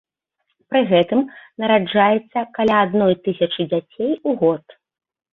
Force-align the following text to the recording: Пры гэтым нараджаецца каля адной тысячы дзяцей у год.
Пры 0.69 0.79
гэтым 0.91 1.19
нараджаецца 1.63 2.39
каля 2.55 2.77
адной 2.85 3.13
тысячы 3.27 3.67
дзяцей 3.75 4.11
у 4.33 4.33
год. 4.41 4.65